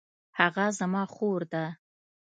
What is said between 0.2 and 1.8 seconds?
هغه زما خور ده